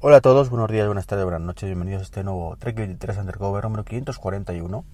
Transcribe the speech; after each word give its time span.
Hola 0.00 0.18
a 0.18 0.20
todos, 0.20 0.48
buenos 0.48 0.70
días, 0.70 0.86
buenas 0.86 1.08
tardes, 1.08 1.24
buenas 1.24 1.40
noches, 1.40 1.68
bienvenidos 1.68 2.02
a 2.02 2.04
este 2.04 2.22
nuevo 2.22 2.56
Trek 2.56 2.76
23 2.76 3.18
Undercover 3.18 3.64
número 3.64 3.84
541 3.84 4.84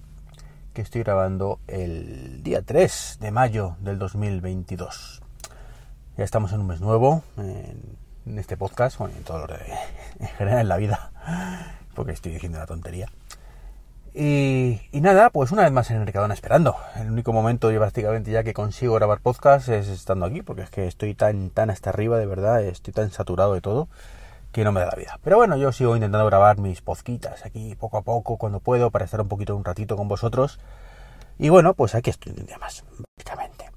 que 0.73 0.81
estoy 0.81 1.03
grabando 1.03 1.59
el 1.67 2.41
día 2.41 2.63
3 2.63 3.19
de 3.21 3.29
mayo 3.29 3.75
del 3.81 3.99
2022. 3.99 5.21
Ya 6.17 6.23
estamos 6.23 6.53
en 6.53 6.61
un 6.61 6.65
mes 6.65 6.81
nuevo 6.81 7.21
en, 7.37 8.39
este 8.39 8.57
podcast, 8.57 8.97
bueno, 8.97 9.13
en 9.15 9.23
todo 9.23 9.45
lo 9.45 9.53
de, 9.53 9.59
en 10.21 10.27
general 10.39 10.61
en 10.61 10.69
la 10.69 10.77
vida, 10.77 11.11
porque 11.93 12.13
estoy 12.13 12.31
diciendo 12.31 12.57
una 12.57 12.65
tontería. 12.65 13.07
Y, 14.11 14.79
nada, 14.91 15.29
pues 15.29 15.51
una 15.51 15.61
vez 15.61 15.71
más 15.71 15.87
en 15.91 15.97
el 15.97 16.05
Mercadona 16.05 16.33
esperando. 16.33 16.77
El 16.95 17.11
único 17.11 17.31
momento 17.31 17.69
yo 17.69 17.77
prácticamente 17.77 18.31
ya 18.31 18.43
que 18.43 18.55
consigo 18.55 18.95
grabar 18.95 19.19
podcast 19.19 19.69
es 19.69 19.87
estando 19.87 20.25
aquí, 20.25 20.41
porque 20.41 20.63
es 20.63 20.71
que 20.71 20.87
estoy 20.87 21.13
tan, 21.13 21.51
tan 21.51 21.69
hasta 21.69 21.91
arriba, 21.91 22.17
de 22.17 22.25
verdad, 22.25 22.63
estoy 22.63 22.91
tan 22.91 23.11
saturado 23.11 23.53
de 23.53 23.61
todo 23.61 23.87
que 24.55 24.63
no 24.63 24.71
me 24.71 24.79
da 24.79 24.87
la 24.87 24.95
vida. 24.95 25.19
Pero 25.21 25.35
bueno, 25.35 25.57
yo 25.57 25.73
sigo 25.73 25.97
intentando 25.97 26.25
grabar 26.25 26.59
mis 26.59 26.81
pozquitas 26.81 27.45
aquí 27.45 27.75
poco 27.75 27.97
a 27.97 28.03
poco, 28.03 28.37
cuando 28.37 28.61
puedo, 28.61 28.89
para 28.89 29.03
estar 29.03 29.19
un 29.19 29.27
poquito 29.27 29.53
un 29.53 29.65
ratito 29.65 29.97
con 29.97 30.07
vosotros. 30.07 30.61
Y 31.37 31.49
bueno, 31.49 31.73
pues 31.73 31.93
aquí 31.93 32.09
estoy 32.09 32.31
un 32.37 32.45
día 32.45 32.57
más, 32.57 32.85
básicamente. 33.17 33.69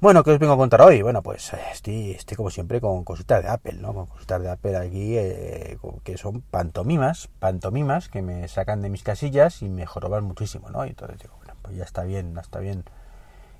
Bueno, 0.00 0.24
¿qué 0.24 0.32
os 0.32 0.40
vengo 0.40 0.54
a 0.54 0.56
contar 0.56 0.80
hoy? 0.80 1.02
Bueno, 1.02 1.22
pues 1.22 1.52
eh, 1.52 1.60
estoy, 1.70 2.10
estoy 2.10 2.36
como 2.36 2.50
siempre 2.50 2.80
con 2.80 3.04
cositas 3.04 3.44
de 3.44 3.48
Apple, 3.48 3.74
¿no? 3.74 3.94
Con 3.94 4.06
cositas 4.06 4.42
de 4.42 4.50
Apple 4.50 4.76
aquí 4.76 5.16
eh, 5.16 5.78
que 6.02 6.16
son 6.16 6.40
pantomimas, 6.40 7.28
pantomimas 7.38 8.08
que 8.08 8.22
me 8.22 8.48
sacan 8.48 8.82
de 8.82 8.90
mis 8.90 9.04
casillas 9.04 9.62
y 9.62 9.68
me 9.68 9.86
joroban 9.86 10.24
muchísimo, 10.24 10.68
¿no? 10.70 10.84
Y 10.84 10.88
entonces 10.88 11.20
digo, 11.20 11.36
bueno, 11.36 11.54
pues 11.62 11.76
ya 11.76 11.84
está 11.84 12.02
bien, 12.02 12.36
está 12.36 12.58
bien. 12.58 12.82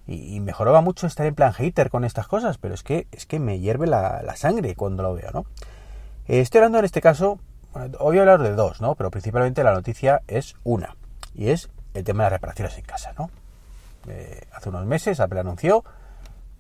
Y, 0.09 0.35
y 0.35 0.41
me 0.41 0.53
joroba 0.53 0.81
mucho 0.81 1.07
estar 1.07 1.25
en 1.25 1.37
plan 1.37 1.53
hater 1.53 1.89
con 1.89 2.05
estas 2.05 2.27
cosas, 2.27 2.59
pero 2.59 2.75
es 2.75 2.83
que, 2.83 3.07
es 3.13 3.27
que 3.27 3.39
me 3.39 3.61
hierve 3.61 3.87
la, 3.87 4.23
la 4.23 4.35
sangre 4.35 4.75
cuando 4.75 5.05
lo 5.05 5.15
veo, 5.15 5.31
¿no? 5.31 5.47
Eh, 6.29 6.39
estoy 6.39 6.59
hablando 6.59 6.79
en 6.79 6.85
este 6.85 7.01
caso, 7.01 7.41
hoy 7.75 7.91
voy 7.99 8.19
a 8.19 8.21
hablar 8.21 8.43
de 8.43 8.55
dos, 8.55 8.81
¿no? 8.81 8.95
Pero 8.95 9.11
principalmente 9.11 9.65
la 9.65 9.73
noticia 9.73 10.23
es 10.29 10.55
una, 10.63 10.95
y 11.35 11.49
es 11.49 11.69
el 11.95 12.05
tema 12.05 12.23
de 12.23 12.31
las 12.31 12.33
reparaciones 12.35 12.79
en 12.79 12.85
casa, 12.85 13.13
¿no? 13.19 13.29
Eh, 14.07 14.47
hace 14.53 14.69
unos 14.69 14.87
meses 14.87 15.19
Apple 15.19 15.41
anunció 15.41 15.85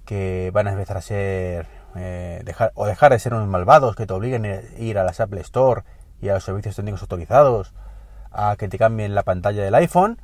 que 0.05 0.50
van 0.52 0.66
a 0.66 0.72
empezar 0.72 0.96
a 0.96 1.00
ser, 1.00 1.68
eh, 1.94 2.42
dejar, 2.44 2.72
o 2.74 2.86
dejar 2.86 3.12
de 3.12 3.20
ser 3.20 3.34
unos 3.34 3.46
malvados 3.46 3.94
que 3.94 4.05
te 4.05 4.12
obliguen 4.12 4.46
a 4.46 4.60
ir 4.80 4.98
a 4.98 5.05
las 5.05 5.20
Apple 5.20 5.40
Store 5.42 5.83
y 6.20 6.28
a 6.28 6.34
los 6.34 6.44
servicios 6.44 6.74
técnicos 6.74 7.02
autorizados 7.02 7.72
a 8.33 8.56
que 8.58 8.68
te 8.68 8.78
cambien 8.78 9.14
la 9.14 9.22
pantalla 9.22 9.62
del 9.62 9.77
iPhone 9.77 10.20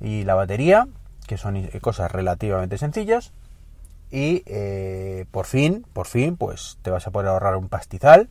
y 0.00 0.22
la 0.22 0.36
batería, 0.36 0.86
que 1.26 1.38
son 1.38 1.60
cosas 1.80 2.12
relativamente 2.12 2.78
sencillas. 2.78 3.32
Y 4.12 4.44
por 5.32 5.46
fin, 5.46 5.84
por 5.92 6.06
fin, 6.06 6.36
pues 6.36 6.78
te 6.82 6.90
vas 6.90 7.06
a 7.06 7.10
poder 7.10 7.28
ahorrar 7.28 7.56
un 7.56 7.68
pastizal 7.68 8.28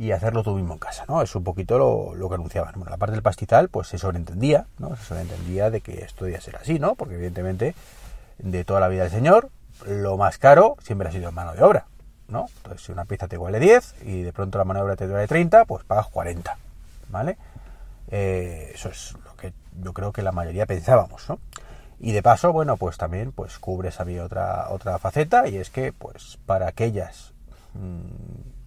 y 0.00 0.12
hacerlo 0.12 0.42
tú 0.42 0.54
mismo 0.54 0.72
en 0.72 0.78
casa, 0.78 1.04
¿no? 1.08 1.20
Es 1.20 1.34
un 1.34 1.44
poquito 1.44 1.78
lo, 1.78 2.28
que 2.30 2.34
anunciaban. 2.34 2.72
Bueno, 2.74 2.88
la 2.88 2.96
parte 2.96 3.12
del 3.12 3.20
pastizal, 3.20 3.68
pues 3.68 3.88
se 3.88 3.98
sobreentendía, 3.98 4.64
¿no? 4.78 4.96
Se 4.96 5.04
sobreentendía 5.04 5.68
de 5.68 5.82
que 5.82 6.02
esto 6.02 6.24
debía 6.24 6.40
ser 6.40 6.56
así, 6.56 6.78
¿no? 6.78 6.94
Porque 6.94 7.16
evidentemente, 7.16 7.74
de 8.38 8.64
toda 8.64 8.80
la 8.80 8.88
vida 8.88 9.02
del 9.02 9.12
señor, 9.12 9.50
lo 9.86 10.16
más 10.16 10.38
caro 10.38 10.78
siempre 10.82 11.06
ha 11.06 11.12
sido 11.12 11.32
mano 11.32 11.52
de 11.52 11.62
obra, 11.62 11.84
¿no? 12.28 12.46
Entonces, 12.56 12.86
si 12.86 12.92
una 12.92 13.04
pieza 13.04 13.28
te 13.28 13.36
vale 13.36 13.60
10 13.60 13.96
y 14.06 14.22
de 14.22 14.32
pronto 14.32 14.56
la 14.56 14.64
mano 14.64 14.80
de 14.80 14.84
obra 14.84 14.96
te 14.96 15.06
vale 15.06 15.26
30, 15.26 15.66
pues 15.66 15.84
pagas 15.84 16.06
40, 16.06 16.56
¿vale? 17.10 17.36
Eh, 18.10 18.70
eso 18.72 18.88
es 18.88 19.14
lo 19.22 19.36
que 19.36 19.52
yo 19.82 19.92
creo 19.92 20.12
que 20.12 20.22
la 20.22 20.32
mayoría 20.32 20.64
pensábamos, 20.64 21.28
¿no? 21.28 21.38
Y 21.98 22.12
de 22.12 22.22
paso, 22.22 22.54
bueno, 22.54 22.78
pues 22.78 22.96
también 22.96 23.32
pues 23.32 23.58
cubres 23.58 24.00
había 24.00 24.24
otra 24.24 24.70
otra 24.70 24.98
faceta 24.98 25.46
y 25.46 25.58
es 25.58 25.68
que 25.68 25.92
pues 25.92 26.38
para 26.46 26.68
aquellas 26.68 27.34
mmm, 27.74 28.59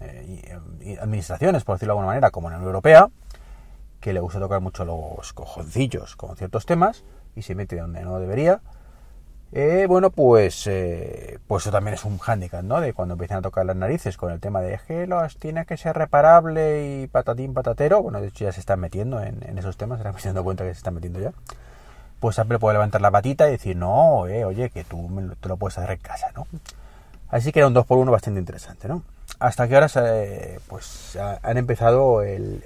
eh, 0.00 0.98
administraciones, 1.00 1.64
por 1.64 1.76
decirlo 1.76 1.94
de 1.94 1.98
alguna 1.98 2.08
manera, 2.08 2.30
como 2.30 2.48
en 2.48 2.52
la 2.52 2.58
Unión 2.58 2.68
Europea, 2.68 3.08
que 4.00 4.12
le 4.12 4.20
gusta 4.20 4.38
tocar 4.38 4.60
mucho 4.60 4.84
los 4.84 5.32
cojoncillos 5.32 6.16
con 6.16 6.36
ciertos 6.36 6.66
temas 6.66 7.04
y 7.34 7.42
se 7.42 7.54
mete 7.54 7.76
donde 7.76 8.02
no 8.02 8.18
debería. 8.18 8.60
Eh, 9.50 9.86
bueno, 9.88 10.10
pues, 10.10 10.66
eh, 10.66 11.38
pues 11.46 11.64
eso 11.64 11.72
también 11.72 11.94
es 11.94 12.04
un 12.04 12.18
hándicap, 12.18 12.62
¿no? 12.62 12.80
De 12.82 12.92
cuando 12.92 13.14
empiezan 13.14 13.38
a 13.38 13.42
tocar 13.42 13.64
las 13.64 13.76
narices 13.76 14.18
con 14.18 14.30
el 14.30 14.40
tema 14.40 14.60
de 14.60 14.78
que 14.86 15.06
los 15.06 15.38
tiene 15.38 15.64
que 15.64 15.78
ser 15.78 15.96
reparable 15.96 17.02
y 17.02 17.06
patatín 17.06 17.54
patatero. 17.54 18.02
Bueno, 18.02 18.20
de 18.20 18.28
hecho 18.28 18.44
ya 18.44 18.52
se 18.52 18.60
están 18.60 18.80
metiendo 18.80 19.22
en, 19.22 19.56
esos 19.58 19.76
temas, 19.78 20.00
se 20.02 20.08
están 20.08 20.22
dando 20.24 20.44
cuenta 20.44 20.64
que 20.64 20.74
se 20.74 20.78
están 20.78 20.94
metiendo 20.94 21.20
ya. 21.20 21.32
Pues 22.20 22.38
Apple 22.38 22.58
puede 22.58 22.74
levantar 22.74 23.00
la 23.00 23.10
patita 23.10 23.48
y 23.48 23.52
decir, 23.52 23.76
no, 23.76 24.18
oye, 24.18 24.70
que 24.70 24.84
tú 24.84 25.08
te 25.40 25.48
lo 25.48 25.56
puedes 25.56 25.78
hacer 25.78 25.92
en 25.92 25.98
casa, 25.98 26.30
¿no? 26.34 26.46
Así 27.30 27.52
que 27.52 27.60
era 27.60 27.68
un 27.68 27.74
2 27.74 27.86
por 27.86 27.98
1 27.98 28.10
bastante 28.10 28.40
interesante, 28.40 28.88
¿no? 28.88 29.02
Hasta 29.38 29.68
que 29.68 29.74
ahora 29.74 29.88
pues 30.68 31.18
han 31.42 31.56
empezado 31.56 32.22
eh, 32.22 32.60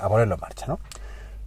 a 0.00 0.08
ponerlo 0.08 0.34
en 0.34 0.40
marcha, 0.40 0.66
¿no? 0.66 0.80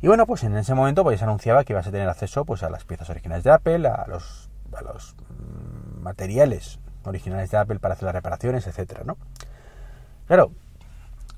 Y 0.02 0.08
bueno, 0.08 0.26
pues 0.26 0.44
en 0.44 0.56
ese 0.58 0.74
momento 0.74 1.04
pues 1.04 1.20
se 1.20 1.26
anunciaba 1.26 1.64
que 1.64 1.74
ibas 1.74 1.86
a 1.86 1.92
tener 1.92 2.10
acceso 2.10 2.44
pues 2.46 2.64
a 2.64 2.70
las 2.70 2.84
piezas 2.86 3.10
originales 3.10 3.44
de 3.44 3.52
Apple, 3.52 3.88
a 3.88 4.06
los, 4.08 4.50
a 4.74 4.82
los 4.82 5.16
materiales 6.00 6.80
originales 7.04 7.52
de 7.52 7.58
Apple 7.58 7.80
para 7.80 7.94
hacer 7.94 8.06
las 8.06 8.16
reparaciones, 8.16 8.66
etcétera, 8.66 9.04
¿no? 9.06 9.18
Claro, 10.28 10.52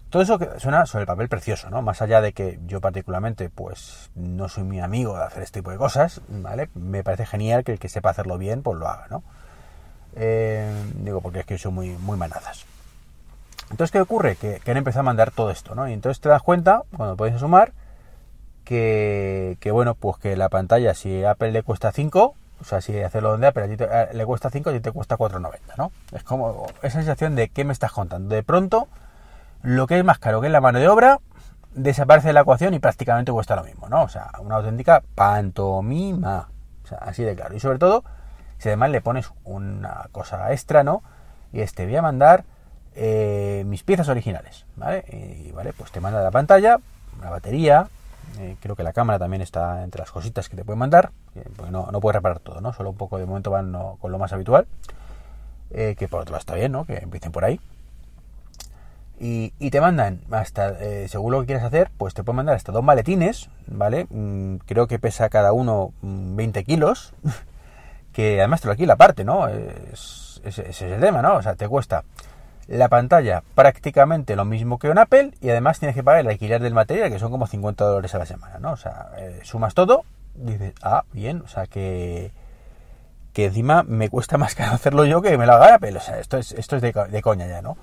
todo 0.09 0.21
eso 0.21 0.39
suena 0.59 0.85
sobre 0.85 1.01
el 1.01 1.07
papel 1.07 1.27
precioso, 1.27 1.69
¿no? 1.69 1.81
Más 1.81 2.01
allá 2.01 2.21
de 2.21 2.33
que 2.33 2.59
yo 2.67 2.79
particularmente, 2.79 3.49
pues, 3.49 4.11
no 4.15 4.47
soy 4.47 4.63
muy 4.63 4.79
amigo 4.79 5.17
de 5.17 5.23
hacer 5.23 5.41
este 5.41 5.59
tipo 5.59 5.71
de 5.71 5.77
cosas, 5.77 6.21
¿vale? 6.27 6.69
Me 6.75 7.03
parece 7.03 7.25
genial 7.25 7.63
que 7.63 7.73
el 7.73 7.79
que 7.79 7.89
sepa 7.89 8.11
hacerlo 8.11 8.37
bien, 8.37 8.61
pues 8.61 8.77
lo 8.77 8.87
haga, 8.87 9.07
¿no? 9.09 9.23
Eh, 10.15 10.71
digo, 10.97 11.19
porque 11.21 11.39
es 11.39 11.45
que 11.45 11.57
soy 11.57 11.71
muy, 11.71 11.89
muy 11.97 12.15
manazas. 12.15 12.65
Entonces, 13.71 13.91
¿qué 13.91 14.01
ocurre? 14.01 14.35
Que, 14.35 14.61
han 14.65 14.77
empezado 14.77 15.01
a 15.01 15.03
mandar 15.03 15.31
todo 15.31 15.49
esto, 15.49 15.75
¿no? 15.75 15.87
Y 15.87 15.93
entonces 15.93 16.21
te 16.21 16.29
das 16.29 16.41
cuenta, 16.41 16.83
cuando 16.95 17.15
puedes 17.15 17.39
sumar, 17.39 17.73
que, 18.63 19.57
bueno, 19.71 19.95
pues 19.95 20.17
que 20.17 20.35
la 20.35 20.49
pantalla, 20.49 20.93
si 20.93 21.23
Apple 21.23 21.51
le 21.51 21.63
cuesta 21.63 21.91
5, 21.91 22.35
o 22.61 22.63
sea, 22.63 22.81
si 22.81 22.97
hacerlo 23.01 23.31
donde 23.31 23.47
Apple 23.47 23.63
a 23.63 23.67
ti 23.67 23.75
eh, 23.79 24.09
le 24.13 24.25
cuesta 24.25 24.49
5, 24.49 24.69
a 24.69 24.73
ti 24.73 24.79
te 24.79 24.91
cuesta 24.91 25.17
4,90, 25.17 25.59
¿no? 25.77 25.91
Es 26.11 26.23
como 26.23 26.67
esa 26.81 26.99
sensación 26.99 27.35
de 27.35 27.49
¿qué 27.49 27.65
me 27.65 27.73
estás 27.73 27.91
contando? 27.91 28.33
De 28.33 28.43
pronto, 28.43 28.87
lo 29.63 29.87
que 29.87 29.97
es 29.97 30.05
más 30.05 30.19
caro 30.19 30.39
que 30.39 30.47
es 30.47 30.53
la 30.53 30.61
mano 30.61 30.79
de 30.79 30.87
obra, 30.87 31.19
desaparece 31.73 32.27
de 32.27 32.33
la 32.33 32.41
ecuación 32.41 32.73
y 32.73 32.79
prácticamente 32.79 33.31
cuesta 33.31 33.55
lo 33.55 33.63
mismo, 33.63 33.89
¿no? 33.89 34.03
O 34.03 34.09
sea, 34.09 34.31
una 34.39 34.55
auténtica 34.55 35.03
pantomima. 35.15 36.49
O 36.83 36.87
sea, 36.87 36.99
así 36.99 37.23
de 37.23 37.35
claro. 37.35 37.55
Y 37.55 37.59
sobre 37.59 37.79
todo, 37.79 38.03
si 38.57 38.69
además 38.69 38.91
le 38.91 39.01
pones 39.01 39.31
una 39.43 40.07
cosa 40.11 40.51
extra, 40.51 40.83
¿no? 40.83 41.03
Y 41.51 41.61
este 41.61 41.85
voy 41.85 41.95
a 41.95 42.01
mandar 42.01 42.45
eh, 42.95 43.63
mis 43.65 43.83
piezas 43.83 44.07
originales, 44.07 44.65
¿vale? 44.75 45.03
Y 45.47 45.51
vale, 45.51 45.73
pues 45.73 45.91
te 45.91 45.99
manda 45.99 46.21
la 46.21 46.31
pantalla, 46.31 46.77
la 47.21 47.29
batería, 47.31 47.87
eh, 48.39 48.55
creo 48.61 48.75
que 48.75 48.83
la 48.83 48.93
cámara 48.93 49.17
también 49.17 49.41
está 49.41 49.83
entre 49.83 49.99
las 49.99 50.11
cositas 50.11 50.47
que 50.47 50.55
te 50.55 50.63
pueden 50.63 50.79
mandar, 50.79 51.11
porque 51.55 51.71
no, 51.71 51.89
no 51.91 51.99
puedes 51.99 52.15
reparar 52.15 52.39
todo, 52.39 52.61
¿no? 52.61 52.71
Solo 52.73 52.91
un 52.91 52.97
poco 52.97 53.17
de 53.17 53.25
momento 53.25 53.49
van 53.49 53.73
con 53.99 54.11
lo 54.11 54.19
más 54.19 54.31
habitual, 54.33 54.67
eh, 55.71 55.95
que 55.97 56.07
por 56.07 56.21
otro 56.21 56.33
lado 56.33 56.39
está 56.39 56.53
bien, 56.53 56.71
¿no? 56.71 56.85
Que 56.85 56.97
empiecen 56.97 57.31
por 57.31 57.45
ahí. 57.45 57.59
Y, 59.19 59.51
te 59.69 59.79
mandan 59.79 60.19
hasta, 60.31 60.75
según 61.07 61.31
lo 61.31 61.39
que 61.39 61.45
quieras 61.45 61.63
hacer, 61.63 61.89
pues 61.97 62.13
te 62.13 62.23
pueden 62.23 62.37
mandar 62.37 62.57
hasta 62.57 62.73
dos 62.73 62.83
maletines, 62.83 63.49
¿vale? 63.67 64.05
Mm, 64.09 64.57
creo 64.65 64.85
que 64.87 64.99
pesa 64.99 65.29
cada 65.29 65.53
uno 65.53 65.93
20 66.01 66.59
mm, 66.59 66.63
kilos, 66.65 67.13
que 68.11 68.39
además 68.39 68.59
te 68.59 68.67
lo 68.67 68.71
alquila 68.71 68.93
aparte, 68.93 69.23
¿no? 69.23 69.47
Es, 69.47 70.41
ese 70.43 70.69
es 70.69 70.81
el 70.81 70.99
tema, 70.99 71.21
¿no? 71.21 71.35
O 71.35 71.41
sea, 71.41 71.55
te 71.55 71.69
cuesta 71.69 72.03
la 72.67 72.89
pantalla 72.89 73.43
prácticamente 73.55 74.35
lo 74.35 74.45
mismo 74.45 74.79
que 74.79 74.89
un 74.89 74.97
Apple 74.97 75.31
y 75.41 75.49
además 75.49 75.79
tienes 75.79 75.95
que 75.95 76.03
pagar 76.03 76.21
el 76.21 76.29
alquiler 76.29 76.61
del 76.61 76.73
material 76.73 77.11
que 77.11 77.19
son 77.19 77.31
como 77.31 77.47
50 77.47 77.83
dólares 77.83 78.15
a 78.15 78.19
la 78.19 78.25
semana, 78.25 78.59
¿no? 78.59 78.71
O 78.71 78.77
sea, 78.77 79.11
eh, 79.17 79.41
sumas 79.43 79.73
todo, 79.73 80.05
dices, 80.35 80.73
ah, 80.81 81.03
bien, 81.11 81.41
o 81.41 81.47
sea 81.47 81.67
que 81.67 82.31
que 83.33 83.45
encima 83.45 83.83
me 83.83 84.09
cuesta 84.09 84.37
más 84.37 84.55
caro 84.55 84.73
hacerlo 84.73 85.05
yo 85.05 85.21
que 85.21 85.37
me 85.37 85.45
lo 85.45 85.53
haga 85.53 85.75
Apple, 85.75 85.97
o 85.97 85.99
sea, 85.99 86.19
esto 86.19 86.37
es, 86.37 86.53
esto 86.53 86.77
es 86.77 86.81
de, 86.81 87.21
coña 87.21 87.47
ya, 87.47 87.61
¿no? 87.61 87.77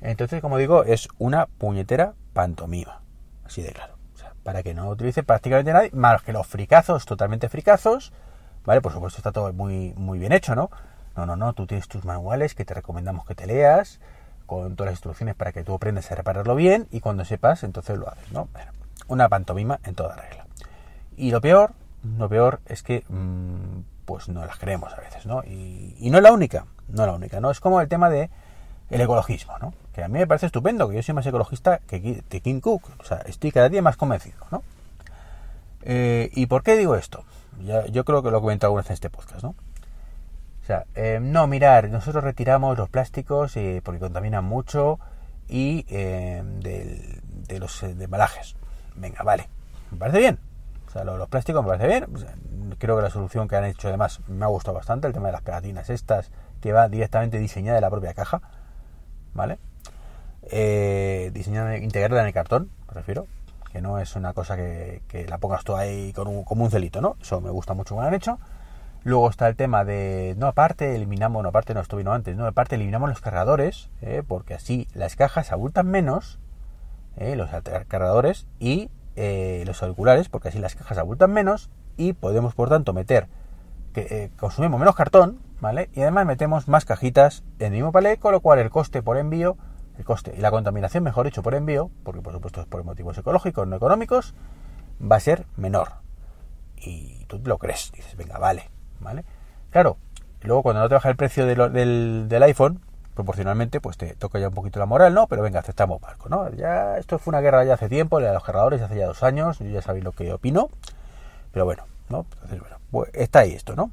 Entonces, 0.00 0.40
como 0.40 0.56
digo, 0.56 0.82
es 0.84 1.08
una 1.18 1.46
puñetera 1.46 2.14
pantomima, 2.32 3.02
así 3.44 3.60
de 3.62 3.72
claro. 3.72 3.96
O 4.14 4.18
sea, 4.18 4.32
para 4.42 4.62
que 4.62 4.72
no 4.72 4.88
utilice 4.88 5.22
prácticamente 5.22 5.74
nadie, 5.74 5.90
más 5.92 6.22
que 6.22 6.32
los 6.32 6.46
fricazos, 6.46 7.04
totalmente 7.04 7.50
fricazos, 7.50 8.12
¿vale? 8.64 8.80
Por 8.80 8.92
supuesto 8.92 9.18
está 9.18 9.30
todo 9.30 9.52
muy, 9.52 9.92
muy 9.96 10.18
bien 10.18 10.32
hecho, 10.32 10.54
¿no? 10.54 10.70
No, 11.20 11.26
no, 11.26 11.36
no, 11.36 11.52
tú 11.52 11.66
tienes 11.66 11.86
tus 11.86 12.06
manuales 12.06 12.54
que 12.54 12.64
te 12.64 12.72
recomendamos 12.72 13.26
que 13.26 13.34
te 13.34 13.46
leas 13.46 14.00
con 14.46 14.74
todas 14.74 14.92
las 14.92 14.98
instrucciones 14.98 15.34
para 15.34 15.52
que 15.52 15.62
tú 15.62 15.74
aprendas 15.74 16.10
a 16.10 16.14
repararlo 16.14 16.54
bien 16.54 16.88
y 16.90 17.00
cuando 17.00 17.26
sepas, 17.26 17.62
entonces 17.62 17.98
lo 17.98 18.08
haces, 18.08 18.32
¿no? 18.32 18.48
una 19.08 19.28
pantomima 19.28 19.80
en 19.84 19.94
toda 19.94 20.16
regla. 20.16 20.46
Y 21.16 21.30
lo 21.30 21.42
peor, 21.42 21.72
lo 22.16 22.28
peor 22.28 22.60
es 22.64 22.82
que 22.82 23.04
mm, 23.08 23.80
pues 24.06 24.28
no 24.28 24.44
las 24.46 24.56
creemos 24.56 24.92
a 24.94 24.96
veces, 24.96 25.26
¿no? 25.26 25.42
Y, 25.44 26.08
no 26.10 26.16
es 26.16 26.22
la 26.22 26.32
única, 26.32 26.64
no 26.88 27.02
es 27.02 27.06
la 27.08 27.14
única, 27.14 27.40
¿no? 27.40 27.50
Es 27.50 27.60
como 27.60 27.80
el 27.80 27.88
tema 27.88 28.08
de 28.08 28.30
el 28.88 29.00
ecologismo, 29.00 29.58
¿no? 29.58 29.74
Que 29.92 30.02
a 30.02 30.08
mí 30.08 30.18
me 30.18 30.26
parece 30.26 30.46
estupendo, 30.46 30.88
que 30.88 30.96
yo 30.96 31.02
soy 31.02 31.14
más 31.14 31.26
ecologista 31.26 31.80
que, 31.86 32.40
Kim 32.42 32.60
Cook, 32.60 32.88
o 32.98 33.04
sea, 33.04 33.18
estoy 33.18 33.52
cada 33.52 33.68
día 33.68 33.82
más 33.82 33.96
convencido, 33.96 34.38
¿no? 34.50 34.62
Eh, 35.82 36.30
¿Y 36.32 36.46
por 36.46 36.62
qué 36.62 36.76
digo 36.76 36.94
esto? 36.94 37.24
Yo 37.92 38.04
creo 38.04 38.22
que 38.22 38.30
lo 38.30 38.38
he 38.38 38.40
comentado 38.40 38.68
alguna 38.68 38.82
vez 38.82 38.90
en 38.90 38.94
este 38.94 39.10
podcast, 39.10 39.42
¿no? 39.42 39.54
Eh, 40.94 41.18
no, 41.20 41.46
mirar, 41.46 41.88
nosotros 41.90 42.22
retiramos 42.24 42.76
los 42.76 42.88
plásticos 42.88 43.56
eh, 43.56 43.80
porque 43.84 44.00
contaminan 44.00 44.44
mucho 44.44 44.98
y 45.48 45.84
eh, 45.88 46.42
de 46.44 47.58
los 47.58 47.80
de 47.80 48.04
embalajes. 48.04 48.56
Venga, 48.96 49.22
vale, 49.22 49.48
me 49.90 49.98
parece 49.98 50.18
bien. 50.18 50.38
O 50.90 50.92
sea, 50.92 51.04
los, 51.04 51.28
plásticos 51.28 51.62
me 51.62 51.68
parece 51.68 51.86
bien. 51.86 52.76
creo 52.78 52.96
que 52.96 53.02
la 53.02 53.10
solución 53.10 53.46
que 53.46 53.54
han 53.54 53.64
hecho 53.64 53.86
además 53.86 54.20
me 54.26 54.44
ha 54.44 54.48
gustado 54.48 54.76
bastante, 54.76 55.06
el 55.06 55.12
tema 55.12 55.26
de 55.26 55.32
las 55.32 55.42
pegatinas 55.42 55.88
estas, 55.88 56.32
que 56.60 56.72
va 56.72 56.88
directamente 56.88 57.38
diseñada 57.38 57.76
de 57.76 57.80
la 57.80 57.90
propia 57.90 58.12
caja, 58.12 58.42
¿vale? 59.32 59.58
Eh, 60.42 61.30
diseñada, 61.32 61.76
integrada 61.76 62.22
en 62.22 62.26
el 62.26 62.34
cartón, 62.34 62.70
me 62.88 62.94
refiero, 62.94 63.28
que 63.70 63.80
no 63.80 64.00
es 64.00 64.16
una 64.16 64.32
cosa 64.32 64.56
que, 64.56 65.00
la 65.28 65.38
pongas 65.38 65.62
tú 65.62 65.76
ahí 65.76 66.12
con 66.12 66.26
un, 66.26 66.42
como 66.42 66.64
un 66.64 66.72
celito, 66.72 67.00
¿no? 67.00 67.16
Eso 67.20 67.40
me 67.40 67.50
gusta 67.50 67.74
mucho 67.74 67.90
como 67.90 68.02
lo 68.02 68.08
han 68.08 68.14
hecho. 68.14 68.40
Luego 69.02 69.30
está 69.30 69.48
el 69.48 69.56
tema 69.56 69.84
de, 69.84 70.34
no, 70.36 70.46
aparte 70.46 70.94
eliminamos, 70.94 71.42
no, 71.42 71.48
aparte 71.48 71.72
no, 71.72 71.80
esto 71.80 71.96
vino 71.96 72.12
antes, 72.12 72.36
no, 72.36 72.46
aparte 72.46 72.74
eliminamos 72.74 73.08
los 73.08 73.20
cargadores, 73.20 73.88
¿eh? 74.02 74.22
porque 74.26 74.52
así 74.52 74.88
las 74.92 75.16
cajas 75.16 75.52
abultan 75.52 75.86
menos, 75.86 76.38
¿eh? 77.16 77.34
los 77.34 77.48
cargadores 77.88 78.46
y 78.58 78.90
eh, 79.16 79.62
los 79.66 79.82
auriculares, 79.82 80.28
porque 80.28 80.48
así 80.48 80.58
las 80.58 80.74
cajas 80.74 80.98
abultan 80.98 81.32
menos 81.32 81.70
y 81.96 82.12
podemos, 82.12 82.54
por 82.54 82.68
tanto, 82.68 82.92
meter, 82.92 83.28
que 83.94 84.30
consumimos 84.38 84.78
menos 84.78 84.94
cartón, 84.94 85.40
¿vale? 85.60 85.88
Y 85.94 86.02
además 86.02 86.26
metemos 86.26 86.68
más 86.68 86.84
cajitas 86.84 87.42
en 87.58 87.68
el 87.68 87.78
mismo 87.78 87.92
palé, 87.92 88.18
con 88.18 88.32
lo 88.32 88.40
cual 88.40 88.58
el 88.58 88.68
coste 88.68 89.02
por 89.02 89.16
envío, 89.16 89.56
el 89.96 90.04
coste 90.04 90.34
y 90.36 90.40
la 90.40 90.50
contaminación, 90.50 91.04
mejor 91.04 91.24
dicho, 91.24 91.42
por 91.42 91.54
envío, 91.54 91.90
porque 92.04 92.20
por 92.20 92.34
supuesto 92.34 92.60
es 92.60 92.66
por 92.66 92.84
motivos 92.84 93.16
ecológicos, 93.16 93.66
no 93.66 93.76
económicos, 93.76 94.34
va 95.00 95.16
a 95.16 95.20
ser 95.20 95.46
menor. 95.56 95.88
Y 96.76 97.24
tú 97.24 97.40
lo 97.44 97.58
crees, 97.58 97.90
dices, 97.92 98.16
venga, 98.16 98.38
vale, 98.38 98.70
¿vale? 99.00 99.24
Claro, 99.70 99.96
luego 100.42 100.62
cuando 100.62 100.80
no 100.80 100.88
te 100.88 100.94
baja 100.94 101.08
el 101.08 101.16
precio 101.16 101.46
del, 101.46 102.28
del, 102.28 102.42
iPhone, 102.42 102.80
proporcionalmente, 103.14 103.80
pues 103.80 103.96
te 103.96 104.14
toca 104.14 104.38
ya 104.38 104.48
un 104.48 104.54
poquito 104.54 104.78
la 104.78 104.86
moral, 104.86 105.14
¿no? 105.14 105.26
Pero 105.26 105.42
venga, 105.42 105.60
aceptamos 105.60 106.00
barco, 106.00 106.28
¿no? 106.28 106.50
Ya, 106.50 106.98
esto 106.98 107.18
fue 107.18 107.32
una 107.32 107.40
guerra 107.40 107.64
ya 107.64 107.74
hace 107.74 107.88
tiempo, 107.88 108.20
la 108.20 108.28
de 108.28 108.34
los 108.34 108.44
cargadores, 108.44 108.80
hace 108.82 108.96
ya 108.96 109.06
dos 109.06 109.22
años, 109.22 109.58
yo 109.58 109.66
ya 109.66 109.82
sabéis 109.82 110.04
lo 110.04 110.12
que 110.12 110.32
opino, 110.32 110.68
pero 111.52 111.64
bueno, 111.64 111.84
¿no? 112.08 112.26
Entonces, 112.34 112.60
bueno, 112.60 112.76
pues 112.90 113.10
está 113.14 113.40
ahí 113.40 113.52
esto, 113.52 113.76
¿no? 113.76 113.90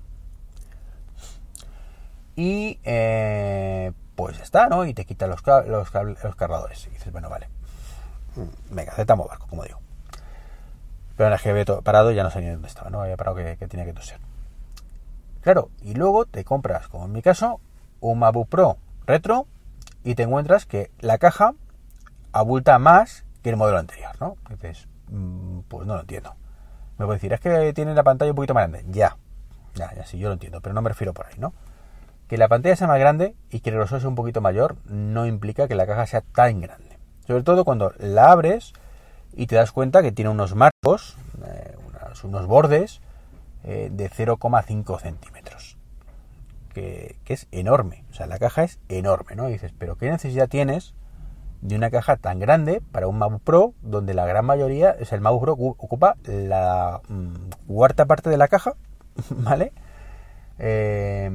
Y 2.35 2.79
eh, 2.83 3.91
pues 4.15 4.39
está, 4.39 4.67
¿no? 4.67 4.85
Y 4.85 4.93
te 4.93 5.05
quita 5.05 5.25
los, 5.27 5.41
los, 5.45 5.91
los 6.23 6.35
cargadores. 6.35 6.85
Y 6.87 6.91
dices, 6.91 7.11
bueno, 7.11 7.29
vale. 7.29 7.49
Venga, 8.69 8.91
aceptamos 8.91 9.27
barco, 9.27 9.47
como 9.47 9.63
digo. 9.63 9.79
Pero 11.15 11.27
en 11.27 11.33
el 11.33 11.39
que 11.39 11.81
parado 11.81 12.11
ya 12.11 12.21
no 12.21 12.29
sé 12.29 12.41
ni 12.41 12.49
dónde 12.49 12.67
estaba, 12.67 12.91
¿no? 12.91 13.01
Había 13.01 13.17
parado 13.17 13.35
que, 13.37 13.57
que 13.57 13.67
tenía 13.67 13.85
que 13.85 13.93
toser. 13.93 14.19
Claro, 15.47 15.69
y 15.81 15.93
luego 15.93 16.25
te 16.25 16.43
compras, 16.43 16.89
como 16.89 17.05
en 17.05 17.13
mi 17.13 17.21
caso, 17.21 17.61
un 18.01 18.19
MacBook 18.19 18.49
Pro 18.49 18.75
retro 19.05 19.47
y 20.03 20.15
te 20.15 20.23
encuentras 20.23 20.65
que 20.65 20.91
la 20.99 21.19
caja 21.19 21.53
abulta 22.33 22.77
más 22.79 23.23
que 23.43 23.51
el 23.51 23.55
modelo 23.55 23.77
anterior, 23.77 24.11
¿no? 24.19 24.35
dices, 24.49 24.89
mm, 25.09 25.59
pues 25.69 25.87
no 25.87 25.93
lo 25.93 26.01
entiendo. 26.01 26.35
Me 26.97 27.05
puedo 27.05 27.13
decir, 27.13 27.31
es 27.31 27.39
que 27.39 27.71
tiene 27.71 27.93
la 27.93 28.03
pantalla 28.03 28.31
un 28.31 28.35
poquito 28.35 28.53
más 28.53 28.69
grande. 28.69 28.91
Ya, 28.91 29.15
ya, 29.73 29.95
ya 29.95 30.05
sí, 30.05 30.17
yo 30.17 30.27
lo 30.27 30.33
entiendo, 30.33 30.59
pero 30.59 30.75
no 30.75 30.81
me 30.81 30.89
refiero 30.89 31.13
por 31.13 31.27
ahí, 31.27 31.35
¿no? 31.37 31.53
Que 32.27 32.37
la 32.37 32.49
pantalla 32.49 32.75
sea 32.75 32.87
más 32.87 32.99
grande 32.99 33.33
y 33.49 33.61
que 33.61 33.69
el 33.69 33.77
grosor 33.77 34.01
sea 34.01 34.09
un 34.09 34.15
poquito 34.15 34.41
mayor 34.41 34.75
no 34.83 35.25
implica 35.25 35.69
que 35.69 35.75
la 35.75 35.87
caja 35.87 36.07
sea 36.07 36.19
tan 36.19 36.59
grande. 36.59 36.99
Sobre 37.25 37.43
todo 37.43 37.63
cuando 37.63 37.93
la 37.99 38.33
abres 38.33 38.73
y 39.31 39.47
te 39.47 39.55
das 39.55 39.71
cuenta 39.71 40.01
que 40.01 40.11
tiene 40.11 40.29
unos 40.29 40.55
marcos, 40.55 41.15
eh, 41.45 41.77
unos 42.25 42.47
bordes 42.47 42.99
eh, 43.69 43.89
de 43.91 44.09
0,5 44.09 45.01
centímetros. 45.01 45.77
Que, 46.73 47.17
es 47.25 47.49
enorme. 47.51 48.05
O 48.09 48.13
sea, 48.13 48.25
la 48.25 48.39
caja 48.39 48.63
es 48.63 48.79
enorme, 48.87 49.35
¿no? 49.35 49.47
dices, 49.47 49.73
pero 49.77 49.97
¿qué 49.97 50.09
necesidad 50.09 50.47
tienes 50.47 50.95
de 51.61 51.75
una 51.75 51.89
caja 51.89 52.15
tan 52.15 52.39
grande 52.39 52.81
para 52.93 53.07
un 53.07 53.17
MacBook 53.17 53.41
Pro 53.41 53.73
donde 53.81 54.13
la 54.13 54.25
gran 54.25 54.45
mayoría, 54.45 54.95
o 55.01 55.03
sea, 55.03 55.17
el 55.17 55.21
MacBook 55.21 55.41
Pro 55.41 55.53
ocupa 55.53 56.15
la 56.23 57.01
mm, 57.09 57.33
cuarta 57.67 58.05
parte 58.05 58.29
de 58.29 58.37
la 58.37 58.47
caja, 58.47 58.75
¿vale? 59.31 59.73
Eh, 60.59 61.29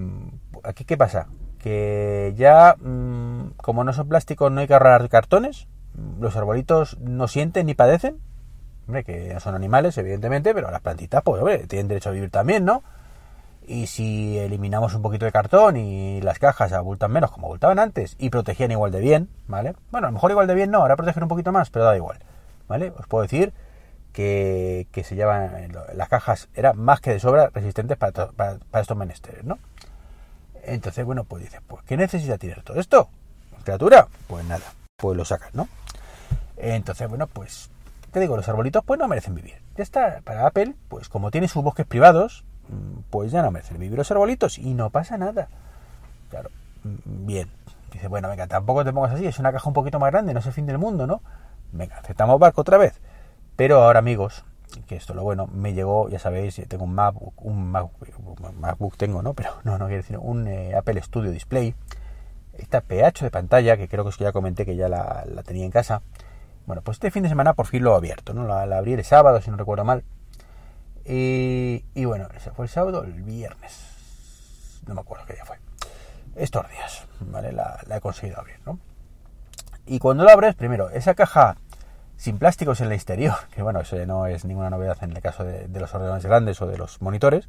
aquí, 0.64 0.86
¿qué 0.86 0.96
pasa? 0.96 1.26
Que 1.58 2.32
ya, 2.34 2.76
mm, 2.80 3.56
como 3.58 3.84
no 3.84 3.92
son 3.92 4.08
plásticos, 4.08 4.50
no 4.50 4.62
hay 4.62 4.66
que 4.66 4.72
ahorrar 4.72 5.06
cartones, 5.10 5.68
los 6.18 6.34
arbolitos 6.34 6.98
no 7.00 7.28
sienten 7.28 7.66
ni 7.66 7.74
padecen, 7.74 8.20
Que 9.04 9.38
son 9.40 9.54
animales, 9.54 9.96
evidentemente, 9.98 10.54
pero 10.54 10.70
las 10.70 10.80
plantitas, 10.80 11.22
pues, 11.22 11.40
hombre, 11.40 11.66
tienen 11.66 11.88
derecho 11.88 12.10
a 12.10 12.12
vivir 12.12 12.30
también, 12.30 12.64
¿no? 12.64 12.82
Y 13.66 13.86
si 13.86 14.38
eliminamos 14.38 14.94
un 14.94 15.02
poquito 15.02 15.24
de 15.24 15.32
cartón 15.32 15.76
y 15.76 16.20
las 16.20 16.38
cajas 16.38 16.72
abultan 16.72 17.12
menos 17.12 17.30
como 17.30 17.46
abultaban 17.46 17.78
antes 17.78 18.16
y 18.18 18.28
protegían 18.28 18.72
igual 18.72 18.90
de 18.90 19.00
bien, 19.00 19.28
¿vale? 19.46 19.74
Bueno, 19.90 20.08
a 20.08 20.10
lo 20.10 20.14
mejor 20.14 20.30
igual 20.32 20.46
de 20.46 20.54
bien 20.54 20.70
no, 20.70 20.78
ahora 20.78 20.96
protegen 20.96 21.22
un 21.22 21.28
poquito 21.28 21.52
más, 21.52 21.70
pero 21.70 21.84
da 21.84 21.96
igual, 21.96 22.18
¿vale? 22.68 22.92
Os 22.98 23.06
puedo 23.06 23.22
decir 23.22 23.52
que, 24.12 24.86
se 25.04 25.14
llevan, 25.14 25.72
las 25.94 26.08
cajas 26.08 26.48
eran 26.54 26.78
más 26.78 27.00
que 27.00 27.10
de 27.10 27.20
sobra 27.20 27.50
resistentes 27.54 27.96
para, 27.96 28.32
para, 28.32 28.58
estos 28.80 28.96
menesteres, 28.96 29.44
¿no? 29.44 29.58
Entonces, 30.64 31.04
bueno, 31.04 31.24
pues 31.24 31.44
dices, 31.44 31.60
pues, 31.66 31.82
¿qué 31.84 31.96
necesita 31.96 32.38
tener 32.38 32.62
todo 32.62 32.78
esto? 32.78 33.08
¿Criatura? 33.64 34.08
Pues 34.26 34.44
nada, 34.44 34.64
pues 34.96 35.16
lo 35.16 35.24
sacas, 35.24 35.54
¿no? 35.54 35.68
Entonces, 36.56 37.08
bueno, 37.08 37.26
pues 37.26 37.70
te 38.12 38.20
digo, 38.20 38.36
los 38.36 38.48
arbolitos 38.48 38.84
pues 38.84 39.00
no 39.00 39.08
merecen 39.08 39.34
vivir. 39.34 39.54
Ya 39.74 39.82
está, 39.82 40.20
para 40.22 40.46
Apple, 40.46 40.74
pues 40.88 41.08
como 41.08 41.30
tiene 41.30 41.48
sus 41.48 41.64
bosques 41.64 41.86
privados, 41.86 42.44
mm, 42.68 43.00
pues 43.10 43.32
ya 43.32 43.42
no 43.42 43.50
merecen 43.50 43.78
vivir 43.78 43.96
los 43.96 44.10
arbolitos 44.10 44.58
y 44.58 44.74
no 44.74 44.90
pasa 44.90 45.16
nada. 45.16 45.48
Claro, 46.30 46.50
mm, 46.84 47.26
bien. 47.26 47.48
Dice, 47.90 48.08
bueno, 48.08 48.28
venga, 48.28 48.46
tampoco 48.46 48.84
te 48.84 48.92
pongas 48.92 49.12
así, 49.12 49.26
es 49.26 49.38
una 49.38 49.50
caja 49.50 49.66
un 49.66 49.74
poquito 49.74 49.98
más 49.98 50.12
grande, 50.12 50.34
no 50.34 50.40
es 50.40 50.46
el 50.46 50.52
fin 50.52 50.66
del 50.66 50.78
mundo, 50.78 51.06
¿no? 51.06 51.22
Venga, 51.72 51.96
aceptamos 51.96 52.38
barco 52.38 52.60
otra 52.60 52.76
vez. 52.76 53.00
Pero 53.56 53.82
ahora, 53.82 53.98
amigos, 53.98 54.44
que 54.86 54.96
esto 54.96 55.14
lo 55.14 55.22
bueno, 55.22 55.46
me 55.46 55.72
llegó, 55.72 56.08
ya 56.10 56.18
sabéis, 56.18 56.60
tengo 56.68 56.84
un 56.84 56.94
MacBook, 56.94 57.34
un 57.44 57.70
MacBook, 57.70 58.96
tengo, 58.98 59.22
¿no? 59.22 59.32
Pero 59.32 59.50
no, 59.64 59.78
no 59.78 59.86
quiero 59.86 60.02
decir, 60.02 60.18
un 60.18 60.46
eh, 60.48 60.74
Apple 60.76 61.00
Studio 61.02 61.30
Display. 61.30 61.74
Esta 62.58 62.82
PH 62.82 63.24
de 63.24 63.30
pantalla, 63.30 63.78
que 63.78 63.88
creo 63.88 64.04
que 64.04 64.10
que 64.10 64.24
ya 64.24 64.32
comenté 64.32 64.66
que 64.66 64.76
ya 64.76 64.88
la 64.88 65.42
tenía 65.44 65.64
en 65.64 65.70
casa 65.70 66.02
bueno, 66.66 66.82
pues 66.82 66.96
este 66.96 67.10
fin 67.10 67.22
de 67.22 67.28
semana 67.28 67.54
por 67.54 67.66
fin 67.66 67.82
lo 67.82 67.92
he 67.92 67.96
abierto, 67.96 68.34
¿no? 68.34 68.46
La, 68.46 68.62
abrí 68.76 68.92
el 68.92 69.04
sábado, 69.04 69.40
si 69.40 69.50
no 69.50 69.56
recuerdo 69.56 69.84
mal. 69.84 70.04
Y, 71.04 71.82
bueno, 72.04 72.28
ese 72.36 72.52
fue 72.52 72.66
el 72.66 72.68
sábado, 72.68 73.02
el 73.02 73.22
viernes. 73.22 74.80
No 74.86 74.94
me 74.94 75.00
acuerdo 75.00 75.26
qué 75.26 75.34
día 75.34 75.44
fue. 75.44 75.58
Estos 76.36 76.68
días, 76.70 77.06
¿vale? 77.20 77.52
La, 77.52 77.80
he 77.90 78.00
conseguido 78.00 78.38
abrir, 78.38 78.60
¿no? 78.64 78.78
Y 79.86 79.98
cuando 79.98 80.24
la 80.24 80.32
abres, 80.32 80.54
primero, 80.54 80.90
esa 80.90 81.14
caja 81.14 81.56
sin 82.16 82.38
plásticos 82.38 82.80
en 82.80 82.86
el 82.86 82.92
exterior, 82.92 83.34
que 83.54 83.62
bueno, 83.62 83.80
eso 83.80 83.96
no 84.06 84.26
es 84.26 84.44
ninguna 84.44 84.70
novedad 84.70 84.96
en 85.02 85.12
el 85.12 85.20
caso 85.20 85.44
de, 85.44 85.68
los 85.68 85.92
ordenadores 85.92 86.24
grandes 86.24 86.62
o 86.62 86.66
de 86.66 86.78
los 86.78 87.02
monitores, 87.02 87.48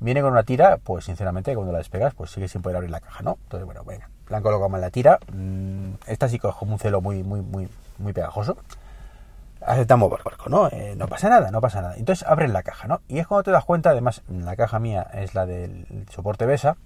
viene 0.00 0.20
con 0.20 0.32
una 0.32 0.42
tira, 0.42 0.76
pues 0.76 1.06
sinceramente 1.06 1.54
cuando 1.54 1.72
la 1.72 1.78
despegas, 1.78 2.14
pues 2.14 2.30
sigue 2.30 2.48
sin 2.48 2.60
poder 2.60 2.76
abrir 2.76 2.90
la 2.90 3.00
caja, 3.00 3.22
¿no? 3.22 3.38
Entonces, 3.44 3.64
bueno, 3.64 3.82
venga, 3.84 4.10
la 4.28 4.36
han 4.36 4.42
colocado 4.42 4.68
mal 4.68 4.82
la 4.82 4.90
tira. 4.90 5.18
Mm, 5.32 5.94
esta 6.06 6.28
sí 6.28 6.38
como 6.38 6.72
un 6.74 6.78
celo 6.78 7.00
muy, 7.00 7.22
muy, 7.22 7.40
muy, 7.40 7.68
muy 7.98 8.12
pegajoso. 8.12 8.56
Aceptamos 9.60 10.10
barco, 10.10 10.50
¿no? 10.50 10.68
Eh, 10.68 10.94
no 10.96 11.08
pasa 11.08 11.28
nada, 11.28 11.50
no 11.50 11.60
pasa 11.60 11.80
nada. 11.80 11.94
Entonces 11.96 12.26
abres 12.28 12.50
la 12.50 12.62
caja, 12.62 12.86
¿no? 12.86 13.00
Y 13.08 13.18
es 13.18 13.26
cuando 13.26 13.44
te 13.44 13.50
das 13.50 13.64
cuenta, 13.64 13.90
además, 13.90 14.22
la 14.28 14.56
caja 14.56 14.78
mía 14.78 15.06
es 15.14 15.34
la 15.34 15.46
del 15.46 15.86
soporte 16.10 16.44
BESA, 16.44 16.76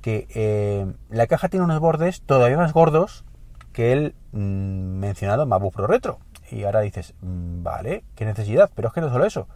que 0.00 0.28
eh, 0.34 0.86
la 1.10 1.26
caja 1.26 1.48
tiene 1.48 1.64
unos 1.64 1.80
bordes 1.80 2.22
todavía 2.22 2.56
más 2.56 2.72
gordos 2.72 3.24
que 3.72 3.92
el 3.92 4.14
mm, 4.32 4.38
mencionado 4.38 5.44
MacBook 5.46 5.74
Pro 5.74 5.86
Retro. 5.86 6.18
Y 6.50 6.62
ahora 6.64 6.80
dices, 6.80 7.14
mm, 7.20 7.64
vale, 7.64 8.04
qué 8.14 8.24
necesidad, 8.24 8.70
pero 8.74 8.88
es 8.88 8.94
que 8.94 9.00
no 9.00 9.10
solo 9.10 9.24
eso. 9.24 9.48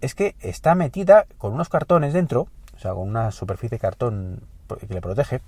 Es 0.00 0.14
que 0.14 0.36
está 0.40 0.74
metida 0.74 1.26
con 1.38 1.52
unos 1.52 1.68
cartones 1.68 2.12
dentro, 2.12 2.46
o 2.76 2.78
sea, 2.78 2.92
con 2.92 3.08
una 3.08 3.32
superficie 3.32 3.76
de 3.76 3.80
cartón 3.80 4.42
que 4.80 4.94
le 4.94 5.00
protege, 5.00 5.40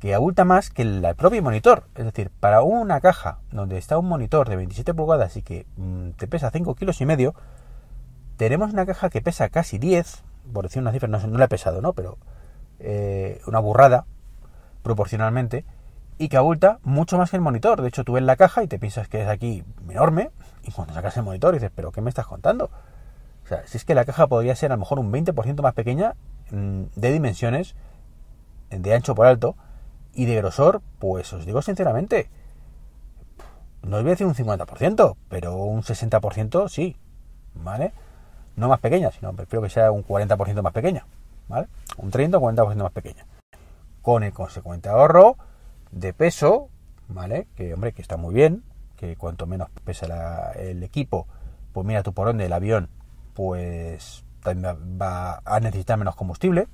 que 0.00 0.14
abulta 0.14 0.44
más 0.44 0.70
que 0.70 0.82
el 0.82 1.06
propio 1.16 1.42
monitor. 1.42 1.84
Es 1.94 2.04
decir, 2.04 2.30
para 2.40 2.62
una 2.62 3.00
caja 3.00 3.38
donde 3.50 3.78
está 3.78 3.98
un 3.98 4.08
monitor 4.08 4.48
de 4.48 4.56
27 4.56 4.94
pulgadas 4.94 5.36
y 5.36 5.42
que 5.42 5.66
mm, 5.76 6.10
te 6.10 6.26
pesa 6.26 6.50
5 6.50 6.74
kilos 6.74 7.00
y 7.00 7.06
medio, 7.06 7.34
tenemos 8.36 8.72
una 8.72 8.84
caja 8.84 9.08
que 9.08 9.22
pesa 9.22 9.48
casi 9.48 9.78
10, 9.78 10.22
por 10.52 10.64
decir 10.64 10.82
una 10.82 10.92
cifra, 10.92 11.08
no, 11.08 11.18
no 11.18 11.38
la 11.38 11.46
he 11.46 11.48
pesado, 11.48 11.80
¿no? 11.80 11.94
Pero 11.94 12.18
eh, 12.78 13.40
una 13.46 13.58
burrada, 13.58 14.04
proporcionalmente, 14.82 15.64
y 16.18 16.28
que 16.28 16.36
abulta 16.36 16.78
mucho 16.82 17.18
más 17.18 17.30
que 17.30 17.36
el 17.36 17.42
monitor. 17.42 17.80
De 17.80 17.88
hecho, 17.88 18.04
tú 18.04 18.12
ves 18.12 18.22
la 18.22 18.36
caja 18.36 18.62
y 18.62 18.68
te 18.68 18.78
piensas 18.78 19.08
que 19.08 19.22
es 19.22 19.28
aquí 19.28 19.64
enorme, 19.88 20.30
y 20.62 20.72
cuando 20.72 20.94
sacas 20.94 21.16
el 21.16 21.22
monitor 21.22 21.54
dices, 21.54 21.70
¿pero 21.74 21.92
qué 21.92 22.00
me 22.00 22.10
estás 22.10 22.26
contando? 22.26 22.70
O 23.44 23.48
sea, 23.48 23.66
si 23.66 23.78
es 23.78 23.84
que 23.84 23.94
la 23.94 24.04
caja 24.04 24.26
podría 24.26 24.54
ser 24.56 24.72
a 24.72 24.76
lo 24.76 24.80
mejor 24.80 24.98
un 24.98 25.12
20% 25.12 25.62
más 25.62 25.74
pequeña 25.74 26.14
mm, 26.50 26.82
de 26.96 27.12
dimensiones, 27.12 27.74
de 28.70 28.94
ancho 28.94 29.14
por 29.14 29.26
alto, 29.26 29.56
y 30.16 30.24
de 30.24 30.36
grosor, 30.36 30.82
pues 30.98 31.32
os 31.32 31.46
digo 31.46 31.62
sinceramente, 31.62 32.28
no 33.82 33.98
voy 33.98 34.06
a 34.06 34.10
decir 34.10 34.26
un 34.26 34.34
50%, 34.34 35.16
pero 35.28 35.54
un 35.56 35.82
60% 35.82 36.68
sí, 36.68 36.96
¿vale? 37.54 37.92
No 38.56 38.68
más 38.68 38.80
pequeña, 38.80 39.12
sino 39.12 39.32
prefiero 39.34 39.62
que 39.62 39.70
sea 39.70 39.92
un 39.92 40.04
40% 40.04 40.62
más 40.62 40.72
pequeña, 40.72 41.06
¿vale? 41.48 41.68
Un 41.98 42.10
30 42.10 42.38
o 42.38 42.40
40% 42.40 42.76
más 42.76 42.92
pequeña. 42.92 43.26
Con 44.02 44.24
el 44.24 44.32
consecuente 44.32 44.88
ahorro 44.88 45.36
de 45.92 46.12
peso 46.12 46.70
¿vale? 47.08 47.46
Que, 47.54 47.74
hombre, 47.74 47.92
que 47.92 48.02
está 48.02 48.16
muy 48.16 48.34
bien, 48.34 48.62
que 48.96 49.16
cuanto 49.16 49.46
menos 49.46 49.68
pesa 49.84 50.52
el 50.52 50.82
equipo, 50.82 51.26
pues 51.72 51.86
mira 51.86 52.02
tú 52.02 52.12
por 52.12 52.26
dónde 52.26 52.46
el 52.46 52.52
avión, 52.52 52.88
pues 53.34 54.24
también 54.42 54.98
va 55.00 55.42
a 55.44 55.60
necesitar 55.60 55.98
menos 55.98 56.16
combustible. 56.16 56.68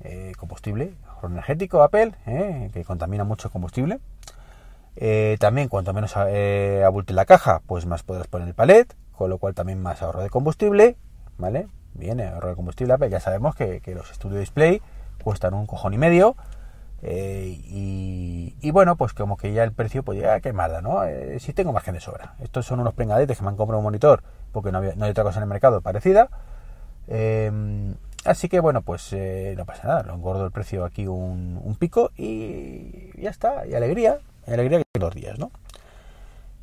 Eh, 0.00 0.32
combustible, 0.36 0.94
energético, 1.22 1.82
Apple, 1.82 2.12
eh, 2.26 2.70
que 2.72 2.84
contamina 2.84 3.24
mucho 3.24 3.50
combustible. 3.50 4.00
Eh, 4.96 5.36
también 5.40 5.68
cuanto 5.68 5.92
menos 5.92 6.16
abulte 6.16 7.14
la 7.14 7.24
caja, 7.24 7.62
pues 7.66 7.86
más 7.86 8.02
podrás 8.02 8.26
poner 8.28 8.48
el 8.48 8.54
palet, 8.54 8.94
con 9.12 9.30
lo 9.30 9.38
cual 9.38 9.54
también 9.54 9.80
más 9.80 10.02
ahorro 10.02 10.22
de 10.22 10.30
combustible, 10.30 10.96
¿vale? 11.38 11.68
Bien, 11.94 12.20
ahorro 12.20 12.50
de 12.50 12.56
combustible, 12.56 12.94
Apple, 12.94 13.10
ya 13.10 13.20
sabemos 13.20 13.54
que, 13.54 13.80
los 13.94 14.08
Studio 14.08 14.38
Display 14.38 14.82
cuestan 15.22 15.54
un 15.54 15.66
cojón 15.66 15.94
y 15.94 15.98
medio, 15.98 16.36
eh, 17.02 17.60
y, 17.66 18.70
bueno, 18.70 18.96
pues 18.96 19.12
como 19.12 19.36
que 19.36 19.52
ya 19.52 19.62
el 19.62 19.72
precio, 19.72 20.02
pues 20.02 20.20
ya 20.20 20.40
qué 20.40 20.52
mala, 20.52 20.80
¿no? 20.80 21.04
Eh, 21.04 21.38
si 21.38 21.52
tengo 21.52 21.72
margen 21.72 21.94
de 21.94 22.00
sobra. 22.00 22.34
Estos 22.40 22.66
son 22.66 22.80
unos 22.80 22.94
pringadetes 22.94 23.36
que 23.38 23.44
me 23.44 23.50
han 23.50 23.56
comprado 23.56 23.78
un 23.78 23.84
monitor 23.84 24.22
porque 24.52 24.72
no, 24.72 24.78
hay 24.78 25.10
otra 25.10 25.22
cosa 25.22 25.38
en 25.38 25.42
el 25.42 25.48
mercado 25.48 25.82
parecida. 25.82 26.30
Así 28.24 28.48
que 28.48 28.60
bueno, 28.60 28.82
pues 28.82 29.12
eh, 29.12 29.54
no 29.56 29.64
pasa 29.64 29.88
nada, 29.88 30.02
lo 30.04 30.14
engordo 30.14 30.44
el 30.44 30.52
precio 30.52 30.84
aquí 30.84 31.06
un, 31.06 31.76
pico 31.78 32.10
y 32.16 33.10
ya 33.20 33.30
está, 33.30 33.66
y 33.66 33.74
alegría, 33.74 34.18
y 34.46 34.52
alegría 34.52 34.78
que 34.78 35.00
los 35.00 35.14
días, 35.14 35.38
¿no? 35.38 35.50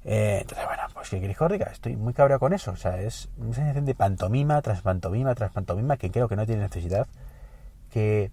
entonces, 0.03 0.65
bueno, 0.65 0.81
pues 0.95 1.09
que 1.09 1.19
queréis 1.19 1.37
que 1.37 1.71
estoy 1.71 1.95
muy 1.95 2.13
cabreado 2.13 2.39
con 2.39 2.53
eso, 2.53 2.71
o 2.71 2.75
sea, 2.75 2.99
es 2.99 3.29
una 3.37 3.53
sensación 3.53 3.85
de 3.85 3.93
pantomima 3.93 4.59
tras 4.63 4.81
pantomima 4.81 5.35
tras 5.35 5.51
pantomima 5.51 5.97
que 5.97 6.09
creo 6.09 6.27
que 6.27 6.35
no 6.35 6.47
tiene 6.47 6.63
necesidad, 6.63 7.05
que 7.91 8.31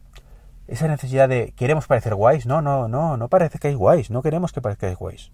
esa 0.69 0.87
necesidad 0.87 1.29
de 1.29 1.53
queremos 1.57 1.87
parecer 1.87 2.15
guays. 2.15 2.47
No, 2.47 2.61
no, 2.61 2.89
no, 2.89 3.17
no 3.17 3.29
parece 3.29 3.59
que 3.59 3.69
hay 3.69 3.75
guays. 3.75 4.11
No 4.11 4.23
queremos 4.23 4.53
que 4.53 4.61
parezcáis 4.61 4.97
guays. 4.97 5.33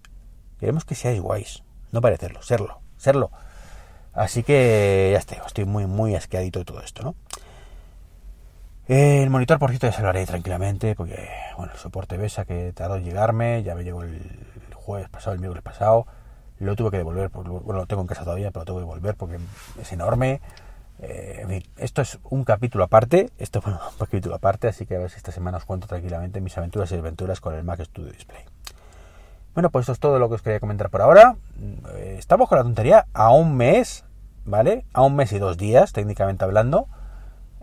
Queremos 0.59 0.85
que 0.85 0.95
seáis 0.95 1.21
guays. 1.21 1.63
No 1.91 2.01
parecerlo, 2.01 2.41
serlo, 2.41 2.79
serlo. 2.97 3.31
Así 4.13 4.43
que 4.43 5.09
ya 5.11 5.19
estoy, 5.19 5.37
estoy 5.45 5.65
muy, 5.65 5.85
muy 5.87 6.15
asqueadito 6.15 6.59
de 6.59 6.65
todo 6.65 6.81
esto, 6.81 7.03
¿no? 7.03 7.15
El 8.87 9.29
monitor, 9.31 9.57
por 9.57 9.71
cierto, 9.71 9.87
ya 9.87 9.93
se 9.93 10.01
lo 10.03 10.09
haré 10.09 10.25
tranquilamente, 10.25 10.93
porque, 10.93 11.27
bueno, 11.57 11.73
el 11.73 11.79
soporte 11.79 12.17
BESA 12.17 12.45
que 12.45 12.71
tardó 12.73 12.97
en 12.97 13.03
llegarme, 13.03 13.63
ya 13.63 13.73
me 13.73 13.83
llegó 13.83 14.03
el 14.03 14.21
jueves 14.73 15.09
pasado, 15.09 15.33
el 15.33 15.39
miércoles 15.39 15.63
pasado, 15.63 16.05
lo 16.59 16.75
tuve 16.75 16.91
que 16.91 16.97
devolver, 16.97 17.29
bueno, 17.29 17.61
lo 17.65 17.85
tengo 17.87 18.03
en 18.03 18.07
casa 18.07 18.23
todavía, 18.23 18.51
pero 18.51 18.61
lo 18.61 18.65
tengo 18.65 18.79
que 18.79 18.85
devolver 18.85 19.15
porque 19.15 19.39
es 19.81 19.91
enorme, 19.91 20.39
eh, 20.99 21.39
en 21.41 21.49
fin, 21.49 21.63
esto 21.77 22.01
es 22.01 22.19
un 22.23 22.43
capítulo 22.43 22.83
aparte, 22.83 23.31
esto 23.37 23.59
es 23.59 23.65
un 23.65 23.77
capítulo 23.97 24.35
aparte, 24.35 24.67
así 24.67 24.85
que 24.85 24.95
a 24.95 24.99
ver 24.99 25.09
si 25.09 25.17
esta 25.17 25.31
semana 25.31 25.57
os 25.57 25.65
cuento 25.65 25.87
tranquilamente 25.87 26.39
mis 26.39 26.57
aventuras 26.57 26.91
y 26.91 26.95
aventuras 26.95 27.41
con 27.41 27.55
el 27.55 27.63
Mac 27.63 27.83
Studio 27.83 28.11
Display. 28.11 28.43
Bueno, 29.53 29.69
pues 29.69 29.83
esto 29.83 29.93
es 29.93 29.99
todo 29.99 30.19
lo 30.19 30.29
que 30.29 30.35
os 30.35 30.41
quería 30.41 30.59
comentar 30.59 30.89
por 30.89 31.01
ahora. 31.01 31.37
Eh, 31.95 32.17
estamos 32.19 32.49
con 32.49 32.57
la 32.57 32.63
tontería 32.63 33.07
a 33.13 33.31
un 33.31 33.55
mes, 33.55 34.03
¿vale? 34.43 34.85
A 34.93 35.01
un 35.01 35.15
mes 35.15 35.31
y 35.31 35.39
dos 35.39 35.57
días, 35.57 35.93
técnicamente 35.93 36.43
hablando, 36.43 36.87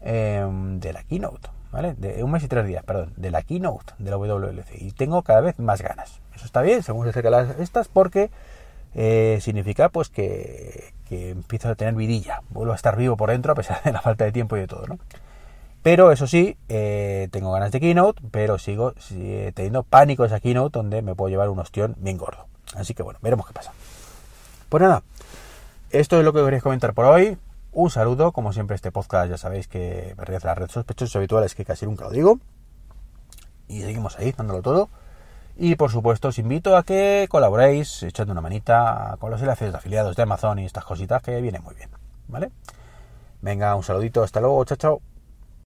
em, 0.02 0.80
de 0.80 0.92
la 0.92 1.02
keynote, 1.04 1.48
¿vale? 1.70 1.94
De 1.94 2.22
un 2.22 2.30
mes 2.30 2.42
y 2.42 2.48
tres 2.48 2.66
días, 2.66 2.84
perdón, 2.84 3.12
de 3.16 3.30
la 3.30 3.42
keynote 3.42 3.94
de 3.98 4.10
la 4.10 4.16
WWDC. 4.16 4.80
Y 4.80 4.92
tengo 4.92 5.22
cada 5.22 5.40
vez 5.40 5.58
más 5.58 5.82
ganas. 5.82 6.20
Eso 6.34 6.46
está 6.46 6.62
bien, 6.62 6.82
según 6.82 7.04
se 7.04 7.10
acercan 7.10 7.32
las 7.32 7.58
estas, 7.58 7.88
porque 7.88 8.30
eh, 8.94 9.38
significa 9.40 9.88
pues 9.88 10.08
que, 10.08 10.92
empiezo 11.10 11.68
a 11.68 11.74
tener 11.74 11.94
vidilla, 11.94 12.42
vuelvo 12.50 12.72
a 12.72 12.76
estar 12.76 12.96
vivo 12.96 13.18
por 13.18 13.30
dentro 13.30 13.52
a 13.52 13.54
pesar 13.54 13.82
de 13.82 13.92
la 13.92 14.00
falta 14.00 14.24
de 14.24 14.32
tiempo 14.32 14.56
y 14.56 14.60
de 14.60 14.66
todo, 14.66 14.86
¿no? 14.86 14.98
Pero 15.82 16.12
eso 16.12 16.26
sí, 16.26 16.56
eh, 16.68 17.28
tengo 17.32 17.52
ganas 17.52 17.72
de 17.72 17.80
Keynote, 17.80 18.22
pero 18.30 18.56
sigo 18.58 18.94
teniendo 19.54 19.82
pánico 19.82 20.24
esa 20.24 20.38
Keynote 20.38 20.78
donde 20.78 21.02
me 21.02 21.16
puedo 21.16 21.28
llevar 21.28 21.48
un 21.48 21.58
ostión 21.58 21.96
bien 21.98 22.18
gordo. 22.18 22.46
Así 22.76 22.94
que 22.94 23.02
bueno, 23.02 23.18
veremos 23.20 23.46
qué 23.46 23.52
pasa. 23.52 23.72
Pues 24.68 24.80
nada, 24.80 25.02
esto 25.90 26.18
es 26.18 26.24
lo 26.24 26.32
que 26.32 26.42
quería 26.42 26.60
comentar 26.60 26.94
por 26.94 27.04
hoy. 27.04 27.36
Un 27.74 27.88
saludo, 27.88 28.32
como 28.32 28.52
siempre 28.52 28.76
este 28.76 28.92
podcast 28.92 29.30
ya 29.30 29.38
sabéis 29.38 29.66
que 29.66 30.12
pertenece 30.14 30.46
la 30.46 30.54
red 30.54 30.70
sospechosos 30.70 31.16
habituales 31.16 31.54
que 31.54 31.64
casi 31.64 31.86
nunca 31.86 32.04
lo 32.04 32.10
digo. 32.10 32.38
Y 33.66 33.80
seguimos 33.80 34.18
ahí, 34.18 34.32
dándolo 34.32 34.60
todo. 34.60 34.90
Y 35.56 35.76
por 35.76 35.90
supuesto 35.90 36.28
os 36.28 36.38
invito 36.38 36.76
a 36.76 36.82
que 36.82 37.26
colaboréis 37.30 38.02
echando 38.02 38.32
una 38.32 38.42
manita 38.42 39.16
con 39.18 39.30
los 39.30 39.40
enlaces 39.40 39.72
de 39.72 39.78
afiliados 39.78 40.16
de 40.16 40.22
Amazon 40.22 40.58
y 40.58 40.66
estas 40.66 40.84
cositas 40.84 41.22
que 41.22 41.40
vienen 41.40 41.62
muy 41.62 41.74
bien. 41.74 41.88
¿Vale? 42.28 42.50
Venga, 43.40 43.74
un 43.74 43.82
saludito, 43.82 44.22
hasta 44.22 44.40
luego, 44.40 44.64
chao, 44.66 44.76
chao. 44.76 45.11